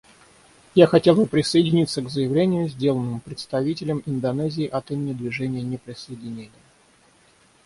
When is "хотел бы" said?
0.87-1.27